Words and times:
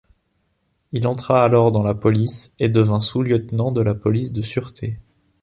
Il 0.93 1.05
entra 1.05 1.43
alors 1.45 1.71
dans 1.71 1.83
la 1.83 1.93
police 1.93 2.55
et 2.57 2.69
devint 2.69 2.99
sous-lieutenant 2.99 3.71
de 3.71 3.81
la 3.81 3.93
police 3.93 4.33
de 4.33 4.41
sûreté. 4.41 4.97